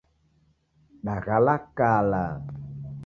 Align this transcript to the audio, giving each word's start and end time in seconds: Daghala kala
Daghala 1.05 1.55
kala 1.77 2.23